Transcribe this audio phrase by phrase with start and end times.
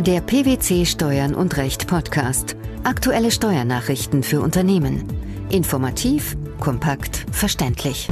[0.00, 2.56] Der PwC Steuern und Recht Podcast.
[2.84, 5.04] Aktuelle Steuernachrichten für Unternehmen.
[5.50, 8.08] Informativ, kompakt, verständlich.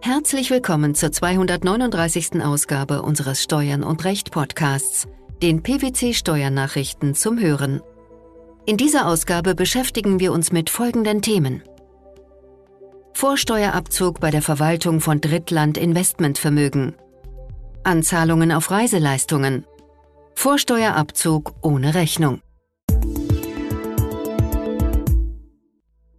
[0.00, 2.44] Herzlich willkommen zur 239.
[2.44, 5.08] Ausgabe unseres Steuern und Recht Podcasts,
[5.42, 7.80] den PwC Steuernachrichten zum Hören.
[8.66, 11.64] In dieser Ausgabe beschäftigen wir uns mit folgenden Themen.
[13.14, 16.94] Vorsteuerabzug bei der Verwaltung von Drittland-Investmentvermögen.
[17.82, 19.66] Anzahlungen auf Reiseleistungen.
[20.38, 22.40] Vorsteuerabzug ohne Rechnung.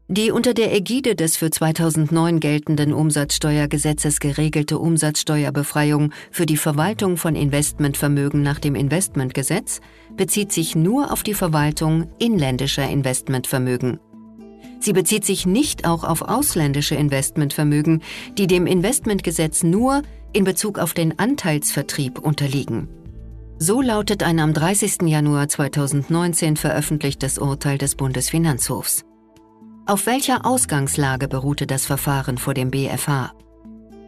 [0.07, 7.35] Die unter der Ägide des für 2009 geltenden Umsatzsteuergesetzes geregelte Umsatzsteuerbefreiung für die Verwaltung von
[7.35, 9.81] Investmentvermögen nach dem Investmentgesetz
[10.17, 13.99] bezieht sich nur auf die Verwaltung inländischer Investmentvermögen.
[14.79, 18.01] Sie bezieht sich nicht auch auf ausländische Investmentvermögen,
[18.37, 20.01] die dem Investmentgesetz nur
[20.33, 22.89] in Bezug auf den Anteilsvertrieb unterliegen.
[23.59, 25.03] So lautet ein am 30.
[25.07, 29.03] Januar 2019 veröffentlichtes Urteil des Bundesfinanzhofs.
[29.87, 33.33] Auf welcher Ausgangslage beruhte das Verfahren vor dem BFH?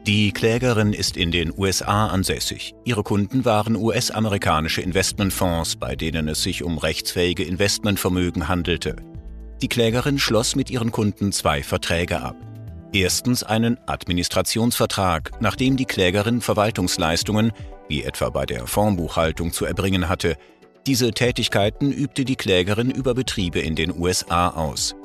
[0.05, 2.75] Die Klägerin ist in den USA ansässig.
[2.85, 8.97] Ihre Kunden waren US-amerikanische Investmentfonds, bei denen es sich um rechtsfähige Investmentvermögen handelte.
[9.63, 12.35] Die Klägerin schloss mit ihren Kunden zwei Verträge ab.
[12.91, 17.51] Erstens einen Administrationsvertrag, nachdem die Klägerin Verwaltungsleistungen,
[17.87, 20.37] wie etwa bei der Fondsbuchhaltung, zu erbringen hatte.
[20.87, 24.95] Diese Tätigkeiten übte die Klägerin über Betriebe in den USA aus.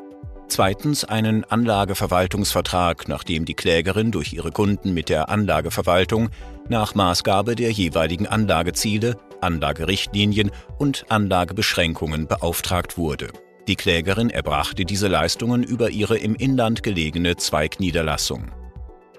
[0.49, 6.31] Zweitens einen Anlageverwaltungsvertrag, nachdem die Klägerin durch ihre Kunden mit der Anlageverwaltung
[6.69, 13.29] nach Maßgabe der jeweiligen Anlageziele, Anlagerichtlinien und Anlagebeschränkungen beauftragt wurde.
[13.67, 18.51] Die Klägerin erbrachte diese Leistungen über ihre im Inland gelegene Zweigniederlassung.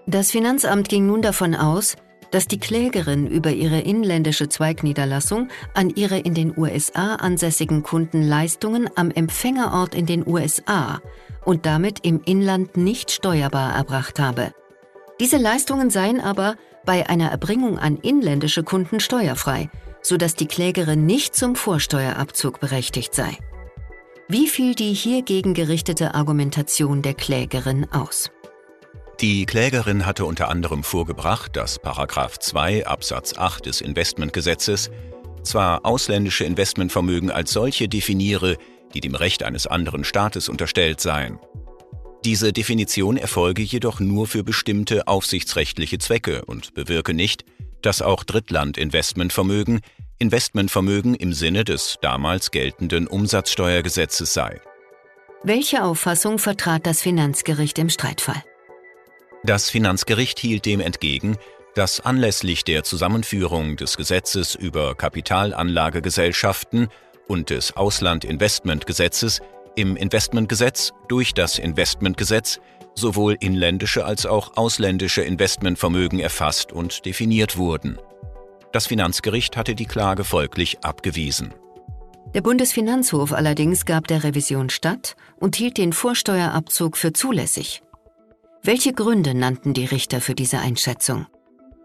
[0.05, 1.95] Das Finanzamt ging nun davon aus,
[2.29, 8.89] dass die Klägerin über ihre inländische Zweigniederlassung an ihre in den USA ansässigen Kunden Leistungen
[8.95, 10.99] am Empfängerort in den USA
[11.43, 14.51] und damit im Inland nicht steuerbar erbracht habe.
[15.19, 19.69] Diese Leistungen seien aber bei einer Erbringung an inländische Kunden steuerfrei,
[20.01, 23.37] sodass die Klägerin nicht zum Vorsteuerabzug berechtigt sei.
[24.27, 28.31] Wie fiel die hiergegen gerichtete Argumentation der Klägerin aus?
[29.21, 34.89] Die Klägerin hatte unter anderem vorgebracht, dass 2 Absatz 8 des Investmentgesetzes
[35.43, 38.57] zwar ausländische Investmentvermögen als solche definiere,
[38.95, 41.37] die dem Recht eines anderen Staates unterstellt seien.
[42.25, 47.45] Diese Definition erfolge jedoch nur für bestimmte aufsichtsrechtliche Zwecke und bewirke nicht,
[47.83, 49.81] dass auch Drittland-Investmentvermögen
[50.19, 54.61] Investmentvermögen im Sinne des damals geltenden Umsatzsteuergesetzes sei.
[55.43, 58.41] Welche Auffassung vertrat das Finanzgericht im Streitfall?
[59.43, 61.37] Das Finanzgericht hielt dem entgegen,
[61.75, 66.87] dass anlässlich der Zusammenführung des Gesetzes über Kapitalanlagegesellschaften
[67.27, 69.41] und des Auslandinvestmentgesetzes
[69.75, 72.59] im Investmentgesetz durch das Investmentgesetz
[72.95, 77.99] sowohl inländische als auch ausländische Investmentvermögen erfasst und definiert wurden.
[78.75, 81.53] Das Finanzgericht hatte die Klage folglich abgewiesen.
[82.33, 87.83] Der Bundesfinanzhof allerdings gab der Revision statt und hielt den Vorsteuerabzug für zulässig.
[88.63, 91.25] Welche Gründe nannten die Richter für diese Einschätzung?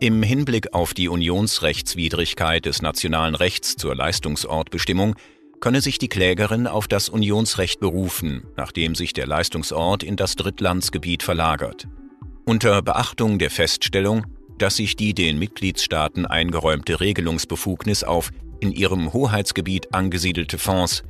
[0.00, 5.14] Im Hinblick auf die Unionsrechtswidrigkeit des nationalen Rechts zur Leistungsortbestimmung
[5.60, 11.22] könne sich die Klägerin auf das Unionsrecht berufen, nachdem sich der Leistungsort in das Drittlandsgebiet
[11.22, 11.86] verlagert.
[12.44, 14.26] Unter Beachtung der Feststellung,
[14.60, 21.02] dass sich die den Mitgliedstaaten eingeräumte Regelungsbefugnis auf in ihrem Hoheitsgebiet angesiedelte Fonds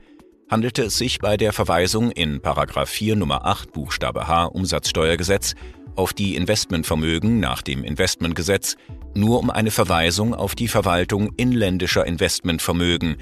[0.49, 2.41] handelte es sich bei der Verweisung in
[2.85, 5.55] 4 Nummer 8 Buchstabe H Umsatzsteuergesetz
[5.97, 8.77] auf die Investmentvermögen nach dem Investmentgesetz
[9.15, 13.17] nur um eine Verweisung auf die Verwaltung inländischer Investmentvermögen,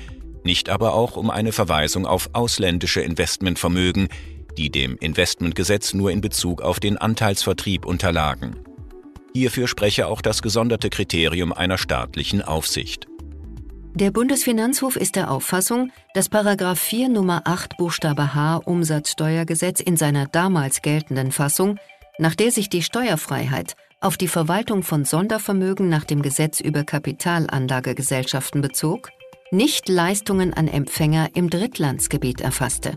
[0.45, 4.09] nicht aber auch um eine Verweisung auf ausländische Investmentvermögen,
[4.59, 8.68] die dem Investmentgesetz nur in Bezug auf den Anteilsvertrieb unterlagen.
[9.35, 13.07] Hierfür spreche auch das gesonderte Kriterium einer staatlichen Aufsicht.
[13.95, 20.83] Der Bundesfinanzhof ist der Auffassung, dass 4 Nummer 8 Buchstabe H Umsatzsteuergesetz in seiner damals
[20.83, 21.79] geltenden Fassung,
[22.19, 28.61] nach der sich die Steuerfreiheit auf die Verwaltung von Sondervermögen nach dem Gesetz über Kapitalanlagegesellschaften
[28.61, 29.11] bezog,
[29.51, 32.97] nicht Leistungen an Empfänger im Drittlandsgebiet erfasste.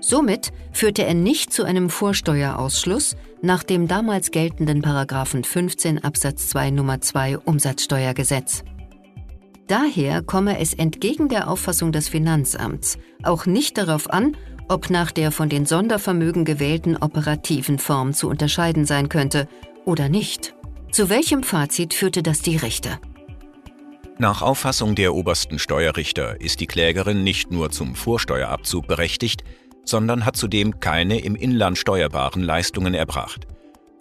[0.00, 6.70] Somit führte er nicht zu einem Vorsteuerausschluss nach dem damals geltenden Paragraphen 15 Absatz 2
[6.70, 8.62] Nummer 2 Umsatzsteuergesetz.
[9.66, 14.36] Daher komme es entgegen der Auffassung des Finanzamts auch nicht darauf an,
[14.68, 19.48] ob nach der von den Sondervermögen gewählten operativen Form zu unterscheiden sein könnte
[19.84, 20.54] oder nicht.
[20.90, 22.98] Zu welchem Fazit führte das die Richter?
[24.20, 29.44] Nach Auffassung der obersten Steuerrichter ist die Klägerin nicht nur zum Vorsteuerabzug berechtigt,
[29.88, 33.46] sondern hat zudem keine im Inland steuerbaren Leistungen erbracht.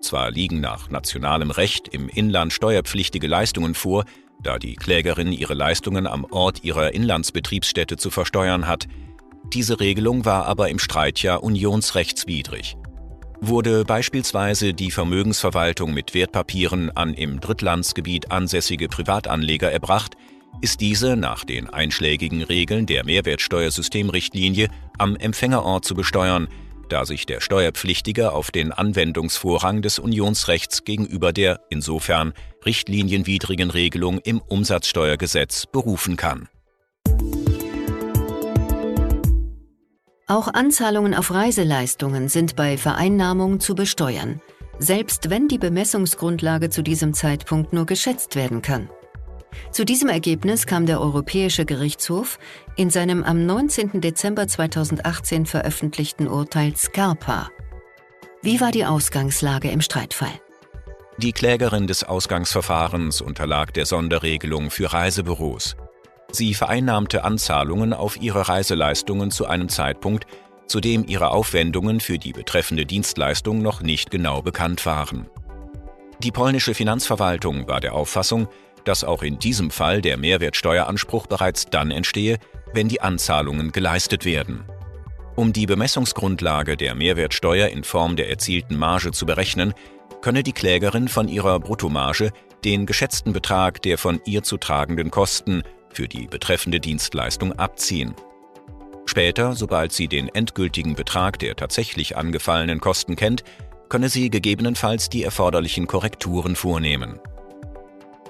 [0.02, 4.06] Zwar liegen nach nationalem Recht im Inland steuerpflichtige Leistungen vor,
[4.42, 8.88] da die Klägerin ihre Leistungen am Ort ihrer Inlandsbetriebsstätte zu versteuern hat,
[9.54, 12.76] diese Regelung war aber im Streitjahr unionsrechtswidrig.
[13.40, 20.16] Wurde beispielsweise die Vermögensverwaltung mit Wertpapieren an im Drittlandsgebiet ansässige Privatanleger erbracht,
[20.62, 26.48] ist diese nach den einschlägigen Regeln der Mehrwertsteuersystemrichtlinie am Empfängerort zu besteuern,
[26.90, 32.34] da sich der Steuerpflichtige auf den Anwendungsvorrang des Unionsrechts gegenüber der insofern
[32.66, 36.48] richtlinienwidrigen Regelung im Umsatzsteuergesetz berufen kann.
[40.30, 44.42] Auch Anzahlungen auf Reiseleistungen sind bei Vereinnahmung zu besteuern,
[44.78, 48.90] selbst wenn die Bemessungsgrundlage zu diesem Zeitpunkt nur geschätzt werden kann.
[49.72, 52.40] Zu diesem Ergebnis kam der Europäische Gerichtshof
[52.76, 54.02] in seinem am 19.
[54.02, 57.50] Dezember 2018 veröffentlichten Urteil Scarpa.
[58.42, 60.40] Wie war die Ausgangslage im Streitfall?
[61.18, 65.76] Die Klägerin des Ausgangsverfahrens unterlag der Sonderregelung für Reisebüros.
[66.32, 70.28] Sie vereinnahmte Anzahlungen auf ihre Reiseleistungen zu einem Zeitpunkt,
[70.68, 75.28] zu dem ihre Aufwendungen für die betreffende Dienstleistung noch nicht genau bekannt waren.
[76.20, 78.48] Die polnische Finanzverwaltung war der Auffassung,
[78.88, 82.38] dass auch in diesem Fall der Mehrwertsteueranspruch bereits dann entstehe,
[82.74, 84.64] wenn die Anzahlungen geleistet werden.
[85.36, 89.74] Um die Bemessungsgrundlage der Mehrwertsteuer in Form der erzielten Marge zu berechnen,
[90.22, 92.32] könne die Klägerin von ihrer Bruttomarge
[92.64, 98.16] den geschätzten Betrag der von ihr zu tragenden Kosten für die betreffende Dienstleistung abziehen.
[99.06, 103.44] Später, sobald sie den endgültigen Betrag der tatsächlich angefallenen Kosten kennt,
[103.90, 107.20] könne sie gegebenenfalls die erforderlichen Korrekturen vornehmen.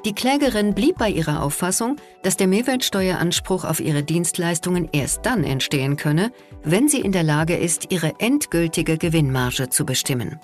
[0.08, 5.98] Die Klägerin blieb bei ihrer Auffassung, dass der Mehrwertsteueranspruch auf ihre Dienstleistungen erst dann entstehen
[5.98, 6.32] könne,
[6.64, 10.40] wenn sie in der Lage ist, ihre endgültige Gewinnmarge zu bestimmen.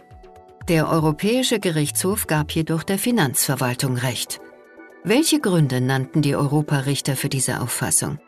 [0.68, 4.42] Der Europäische Gerichtshof gab jedoch der Finanzverwaltung Recht.
[5.06, 8.20] Welche Gründe nannten die Europarichter für diese Auffassung?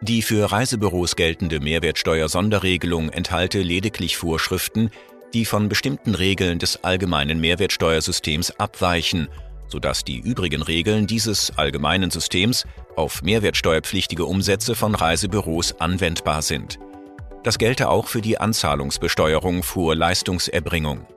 [0.00, 4.88] Die für Reisebüros geltende Mehrwertsteuer-Sonderregelung enthalte lediglich Vorschriften,
[5.34, 9.28] die von bestimmten Regeln des allgemeinen Mehrwertsteuersystems abweichen
[9.74, 16.78] sodass die übrigen Regeln dieses allgemeinen Systems auf mehrwertsteuerpflichtige Umsätze von Reisebüros anwendbar sind.
[17.42, 21.08] Das gelte auch für die Anzahlungsbesteuerung vor Leistungserbringung.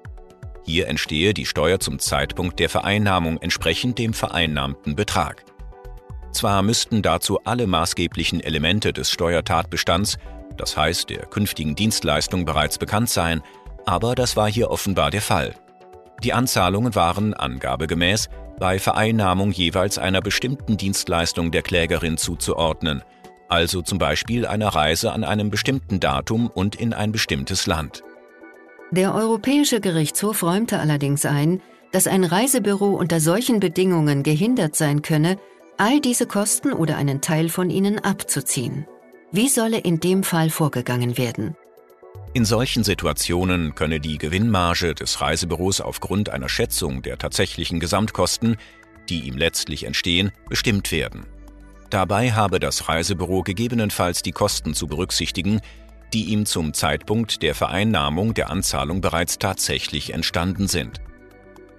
[0.65, 5.45] Hier entstehe die Steuer zum Zeitpunkt der Vereinnahmung entsprechend dem vereinnahmten Betrag.
[6.31, 10.17] Zwar müssten dazu alle maßgeblichen Elemente des Steuertatbestands,
[10.57, 13.43] das heißt der künftigen Dienstleistung, bereits bekannt sein,
[13.85, 15.53] aber das war hier offenbar der Fall.
[16.23, 23.03] Die Anzahlungen waren angabegemäß bei Vereinnahmung jeweils einer bestimmten Dienstleistung der Klägerin zuzuordnen,
[23.49, 28.03] also zum Beispiel einer Reise an einem bestimmten Datum und in ein bestimmtes Land.
[28.91, 31.61] Der Europäische Gerichtshof räumte allerdings ein,
[31.91, 35.37] dass ein Reisebüro unter solchen Bedingungen gehindert sein könne,
[35.77, 38.87] all diese Kosten oder einen Teil von ihnen abzuziehen.
[39.31, 41.55] Wie solle in dem Fall vorgegangen werden?
[42.33, 48.57] In solchen Situationen könne die Gewinnmarge des Reisebüros aufgrund einer Schätzung der tatsächlichen Gesamtkosten,
[49.09, 51.25] die ihm letztlich entstehen, bestimmt werden.
[51.89, 55.61] Dabei habe das Reisebüro gegebenenfalls die Kosten zu berücksichtigen,
[56.13, 61.01] die ihm zum Zeitpunkt der Vereinnahmung der Anzahlung bereits tatsächlich entstanden sind.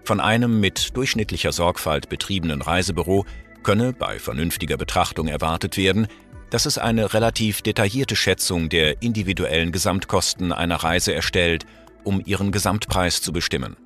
[0.05, 3.27] Von einem mit durchschnittlicher Sorgfalt betriebenen Reisebüro
[3.63, 6.07] könne bei vernünftiger Betrachtung erwartet werden,
[6.51, 11.67] dass es eine relativ detaillierte Schätzung der individuellen Gesamtkosten einer Reise erstellt,
[12.05, 13.77] um ihren Gesamtpreis zu bestimmen.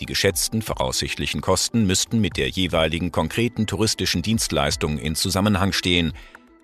[0.00, 6.12] Die geschätzten voraussichtlichen Kosten müssten mit der jeweiligen konkreten touristischen Dienstleistung in Zusammenhang stehen,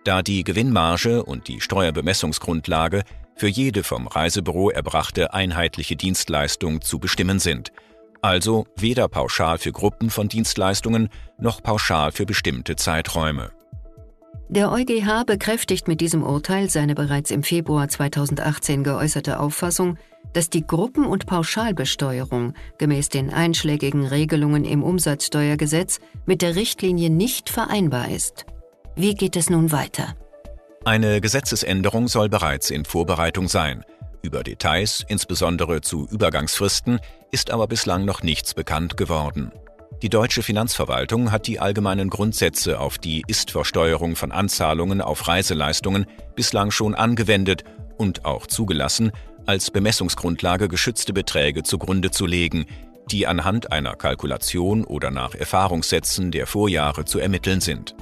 [0.05, 3.03] da die Gewinnmarge und die Steuerbemessungsgrundlage
[3.37, 7.73] für jede vom Reisebüro erbrachte einheitliche Dienstleistung zu bestimmen sind,
[8.23, 13.51] also weder pauschal für Gruppen von Dienstleistungen noch pauschal für bestimmte Zeiträume.
[14.55, 19.99] Der EuGH bekräftigt mit diesem Urteil seine bereits im Februar 2018 geäußerte Auffassung,
[20.33, 27.51] dass die Gruppen- und Pauschalbesteuerung gemäß den einschlägigen Regelungen im Umsatzsteuergesetz mit der Richtlinie nicht
[27.51, 28.47] vereinbar ist.
[28.95, 30.15] Wie geht es nun weiter?
[30.85, 33.85] Eine Gesetzesänderung soll bereits in Vorbereitung sein.
[34.23, 37.01] Über Details, insbesondere zu Übergangsfristen,
[37.33, 39.51] ist aber bislang noch nichts bekannt geworden.
[40.03, 46.71] Die deutsche Finanzverwaltung hat die allgemeinen Grundsätze auf die Ist-Versteuerung von Anzahlungen auf Reiseleistungen bislang
[46.71, 47.65] schon angewendet
[47.97, 49.13] und auch zugelassen,
[49.47, 52.67] als Bemessungsgrundlage geschützte Beträge zugrunde zu legen,
[53.11, 57.95] die anhand einer Kalkulation oder nach Erfahrungssätzen der Vorjahre zu ermitteln sind.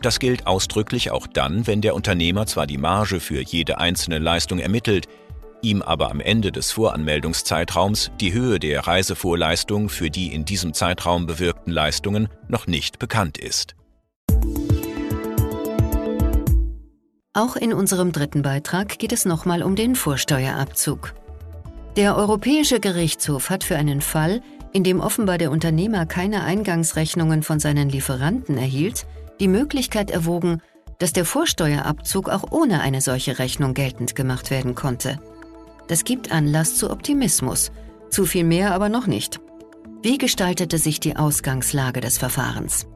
[0.00, 4.58] Das gilt ausdrücklich auch dann, wenn der Unternehmer zwar die Marge für jede einzelne Leistung
[4.58, 5.06] ermittelt,
[5.62, 11.26] ihm aber am Ende des Voranmeldungszeitraums die Höhe der Reisevorleistung für die in diesem Zeitraum
[11.26, 13.74] bewirkten Leistungen noch nicht bekannt ist.
[17.34, 21.14] Auch in unserem dritten Beitrag geht es nochmal um den Vorsteuerabzug.
[21.96, 27.60] Der Europäische Gerichtshof hat für einen Fall, in dem offenbar der Unternehmer keine Eingangsrechnungen von
[27.60, 29.06] seinen Lieferanten erhielt,
[29.40, 30.62] die Möglichkeit erwogen,
[30.98, 35.20] dass der Vorsteuerabzug auch ohne eine solche Rechnung geltend gemacht werden konnte.
[35.88, 37.72] Das gibt Anlass zu Optimismus,
[38.10, 39.40] zu viel mehr aber noch nicht.
[40.02, 42.86] Wie gestaltete sich die Ausgangslage des Verfahrens?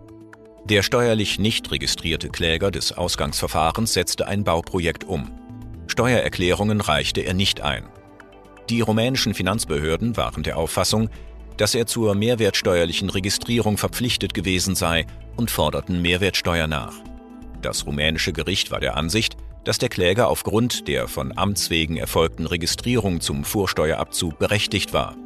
[0.64, 5.30] Der steuerlich nicht registrierte Kläger des Ausgangsverfahrens setzte ein Bauprojekt um.
[5.88, 7.88] Steuererklärungen reichte er nicht ein.
[8.70, 11.08] Die rumänischen Finanzbehörden waren der Auffassung,
[11.56, 15.06] dass er zur mehrwertsteuerlichen Registrierung verpflichtet gewesen sei
[15.36, 16.94] und forderten Mehrwertsteuer nach.
[17.60, 22.46] Das rumänische Gericht war der Ansicht, dass der Kläger aufgrund der von Amts wegen erfolgten
[22.46, 25.16] Registrierung zum Vorsteuerabzug berechtigt war.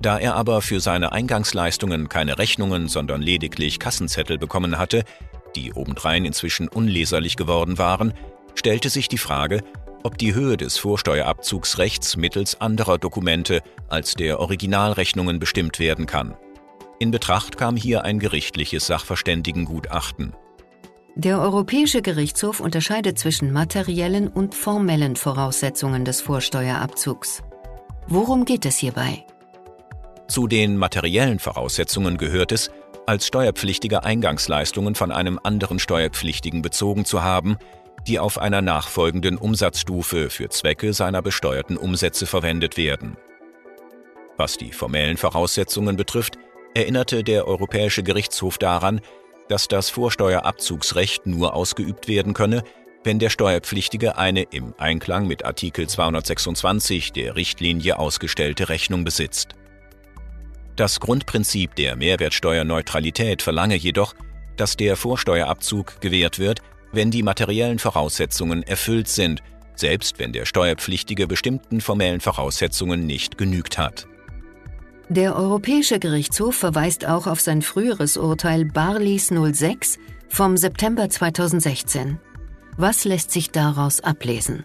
[0.00, 5.04] Da er aber für seine Eingangsleistungen keine Rechnungen, sondern lediglich Kassenzettel bekommen hatte,
[5.54, 8.12] die obendrein inzwischen unleserlich geworden waren,
[8.54, 9.62] stellte sich die Frage,
[10.02, 16.34] ob die Höhe des Vorsteuerabzugsrechts mittels anderer Dokumente als der Originalrechnungen bestimmt werden kann.
[16.98, 20.34] In Betracht kam hier ein gerichtliches Sachverständigengutachten.
[21.14, 27.42] Der Europäische Gerichtshof unterscheidet zwischen materiellen und formellen Voraussetzungen des Vorsteuerabzugs.
[28.06, 29.26] Worum geht es hierbei?
[30.26, 32.70] Zu den materiellen Voraussetzungen gehört es,
[33.06, 37.58] als Steuerpflichtiger Eingangsleistungen von einem anderen Steuerpflichtigen bezogen zu haben,
[38.06, 43.18] die auf einer nachfolgenden Umsatzstufe für Zwecke seiner besteuerten Umsätze verwendet werden.
[44.38, 46.38] Was die formellen Voraussetzungen betrifft,
[46.74, 49.02] erinnerte der Europäische Gerichtshof daran,
[49.52, 52.64] dass das Vorsteuerabzugsrecht nur ausgeübt werden könne,
[53.04, 59.50] wenn der Steuerpflichtige eine im Einklang mit Artikel 226 der Richtlinie ausgestellte Rechnung besitzt.
[60.74, 64.14] Das Grundprinzip der Mehrwertsteuerneutralität verlange jedoch,
[64.56, 69.42] dass der Vorsteuerabzug gewährt wird, wenn die materiellen Voraussetzungen erfüllt sind,
[69.74, 74.06] selbst wenn der Steuerpflichtige bestimmten formellen Voraussetzungen nicht genügt hat.
[75.12, 79.98] Der Europäische Gerichtshof verweist auch auf sein früheres Urteil Barlis 06
[80.30, 82.18] vom September 2016.
[82.78, 84.64] Was lässt sich daraus ablesen?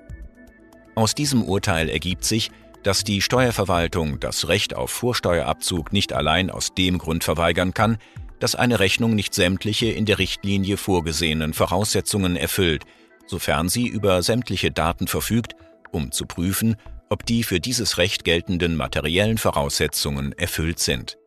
[0.95, 2.49] Aus diesem Urteil ergibt sich,
[2.81, 7.97] dass die Steuerverwaltung das Recht auf Vorsteuerabzug nicht allein aus dem Grund verweigern kann,
[8.39, 12.85] dass eine Rechnung nicht sämtliche in der Richtlinie vorgesehenen Voraussetzungen erfüllt,
[13.25, 15.57] sofern sie über sämtliche Daten verfügt,
[15.91, 16.77] um zu prüfen,
[17.09, 21.17] ob die für dieses Recht geltenden materiellen Voraussetzungen erfüllt sind.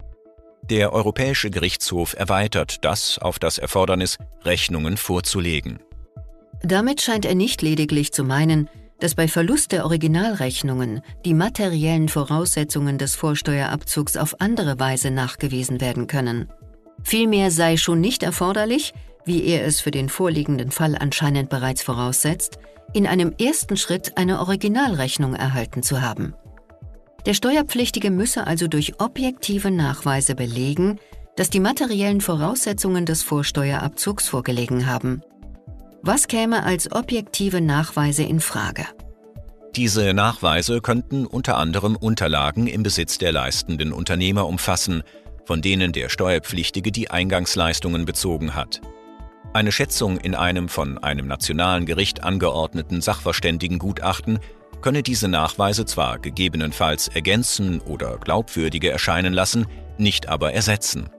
[0.69, 5.81] Der Europäische Gerichtshof erweitert das auf das Erfordernis, Rechnungen vorzulegen.
[6.63, 8.69] Damit scheint er nicht lediglich zu meinen,
[9.01, 16.07] dass bei Verlust der Originalrechnungen die materiellen Voraussetzungen des Vorsteuerabzugs auf andere Weise nachgewiesen werden
[16.07, 16.53] können.
[17.03, 18.93] Vielmehr sei schon nicht erforderlich,
[19.25, 22.59] wie er es für den vorliegenden Fall anscheinend bereits voraussetzt,
[22.93, 26.35] in einem ersten Schritt eine Originalrechnung erhalten zu haben.
[27.27, 30.99] Der Steuerpflichtige müsse also durch objektive Nachweise belegen,
[31.37, 35.23] dass die materiellen Voraussetzungen des Vorsteuerabzugs vorgelegen haben.
[36.03, 38.87] Was käme als objektive Nachweise in Frage?
[39.77, 45.03] Diese Nachweise könnten unter anderem Unterlagen im Besitz der leistenden Unternehmer umfassen,
[45.45, 48.81] von denen der Steuerpflichtige die Eingangsleistungen bezogen hat.
[49.53, 54.39] Eine Schätzung in einem von einem nationalen Gericht angeordneten Sachverständigengutachten
[54.81, 59.67] könne diese Nachweise zwar gegebenenfalls ergänzen oder glaubwürdiger erscheinen lassen,
[59.99, 61.11] nicht aber ersetzen.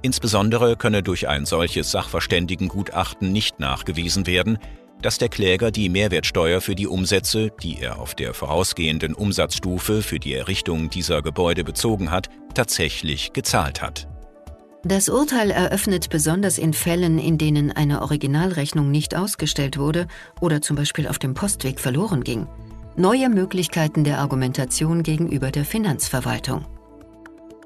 [0.00, 4.58] Insbesondere könne durch ein solches Sachverständigengutachten nicht nachgewiesen werden,
[5.02, 10.18] dass der Kläger die Mehrwertsteuer für die Umsätze, die er auf der vorausgehenden Umsatzstufe für
[10.18, 14.09] die Errichtung dieser Gebäude bezogen hat, tatsächlich gezahlt hat.
[14.82, 20.06] Das Urteil eröffnet besonders in Fällen, in denen eine Originalrechnung nicht ausgestellt wurde
[20.40, 22.46] oder zum Beispiel auf dem Postweg verloren ging,
[22.96, 26.64] neue Möglichkeiten der Argumentation gegenüber der Finanzverwaltung.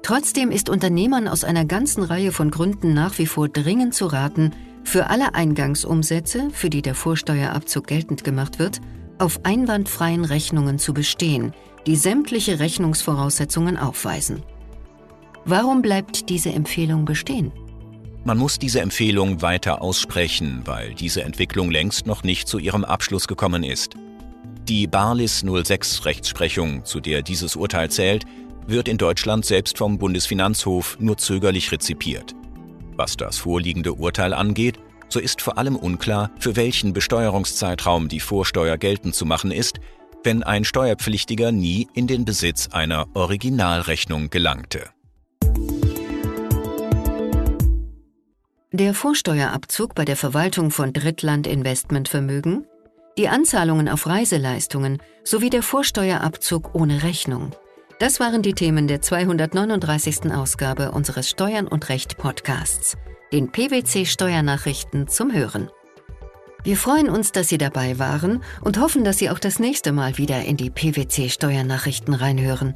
[0.03, 4.51] Trotzdem ist Unternehmern aus einer ganzen Reihe von Gründen nach wie vor dringend zu raten,
[4.83, 8.81] für alle Eingangsumsätze, für die der Vorsteuerabzug geltend gemacht wird,
[9.19, 11.53] auf einwandfreien Rechnungen zu bestehen,
[11.87, 14.43] die sämtliche Rechnungsvoraussetzungen aufweisen.
[15.47, 17.51] Warum bleibt diese Empfehlung bestehen?
[18.23, 23.27] Man muss diese Empfehlung weiter aussprechen, weil diese Entwicklung längst noch nicht zu ihrem Abschluss
[23.27, 23.93] gekommen ist.
[24.67, 28.25] Die Barlis 06 Rechtsprechung, zu der dieses Urteil zählt,
[28.65, 32.33] wird in Deutschland selbst vom Bundesfinanzhof nur zögerlich rezipiert.
[32.95, 38.79] Was das vorliegende Urteil angeht, so ist vor allem unklar, für welchen Besteuerungszeitraum die Vorsteuer
[38.79, 39.79] geltend zu machen ist,
[40.23, 44.94] wenn ein Steuerpflichtiger nie in den Besitz einer Originalrechnung gelangte.
[48.71, 52.65] Der Vorsteuerabzug bei der Verwaltung von Drittlandinvestmentvermögen,
[53.17, 57.51] die Anzahlungen auf Reiseleistungen sowie der Vorsteuerabzug ohne Rechnung.
[57.99, 60.33] Das waren die Themen der 239.
[60.33, 62.97] Ausgabe unseres Steuern und Recht Podcasts,
[63.31, 65.69] den PwC Steuernachrichten zum Hören.
[66.63, 70.17] Wir freuen uns, dass Sie dabei waren und hoffen, dass Sie auch das nächste Mal
[70.17, 72.75] wieder in die PwC Steuernachrichten reinhören.